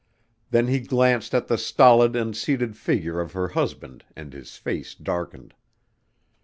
Then 0.49 0.65
he 0.65 0.79
glanced 0.79 1.35
at 1.35 1.47
the 1.47 1.59
stolid 1.59 2.15
and 2.15 2.35
seated 2.35 2.75
figure 2.75 3.19
of 3.21 3.33
her 3.33 3.49
husband 3.49 4.03
and 4.15 4.33
his 4.33 4.57
face 4.57 4.95
darkened. 4.95 5.53